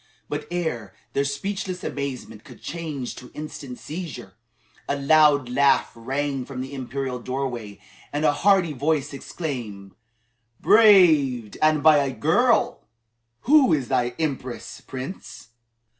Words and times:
But 0.27 0.47
ere 0.49 0.95
their 1.13 1.23
speechless 1.23 1.83
amazement 1.83 2.43
could 2.43 2.59
change 2.59 3.13
to 3.17 3.29
instant 3.35 3.77
seizure, 3.77 4.33
a 4.89 4.95
loud 4.95 5.47
laugh 5.47 5.91
rang 5.93 6.43
from 6.43 6.61
the 6.61 6.73
imperial 6.73 7.19
doorway 7.19 7.79
and 8.11 8.25
a 8.25 8.31
hearty 8.33 8.73
voice 8.73 9.13
exclaimed: 9.13 9.93
"Braved, 10.59 11.55
and 11.61 11.83
by 11.83 11.97
a 11.99 12.11
girl! 12.11 12.81
Who 13.41 13.73
is 13.73 13.89
thy 13.89 14.15
Empress, 14.17 14.81
Prince? 14.87 15.49